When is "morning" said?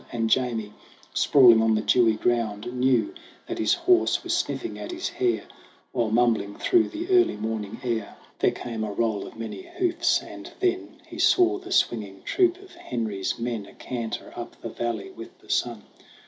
7.37-7.79